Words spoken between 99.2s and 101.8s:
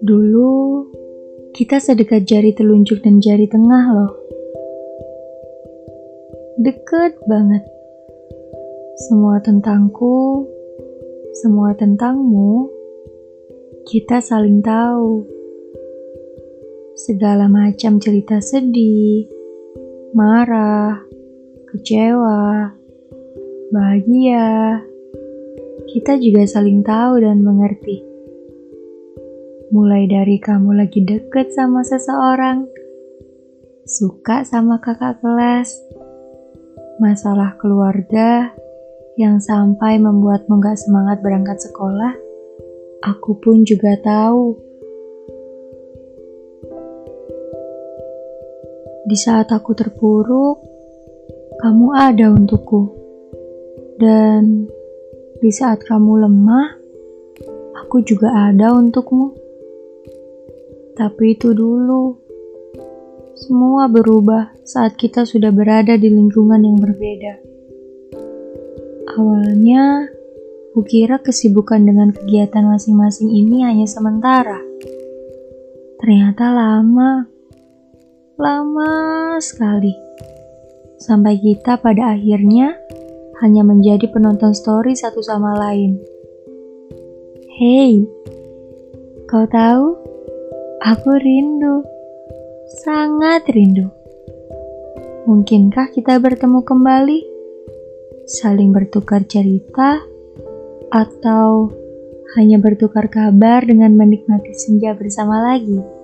cerita, atau